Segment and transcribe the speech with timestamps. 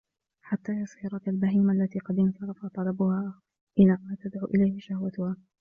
[0.41, 3.41] حَتَّى يَصِيرَ كَالْبَهِيمَةِ الَّتِي قَدْ انْصَرَفَ طَلَبُهَا
[3.79, 5.35] إلَى مَا تَدْعُو إلَيْهِ شَهْوَتُهَا